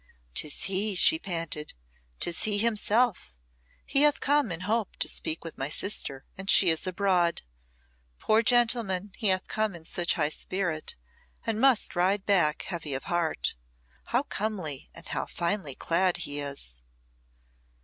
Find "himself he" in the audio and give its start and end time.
2.57-4.01